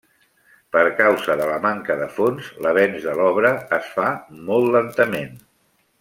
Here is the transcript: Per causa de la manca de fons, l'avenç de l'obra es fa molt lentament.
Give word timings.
Per 0.75 0.81
causa 1.01 1.33
de 1.41 1.49
la 1.49 1.59
manca 1.65 1.97
de 2.01 2.07
fons, 2.15 2.49
l'avenç 2.67 3.05
de 3.09 3.13
l'obra 3.21 3.51
es 3.81 3.91
fa 3.99 4.07
molt 4.51 4.71
lentament. 4.81 5.37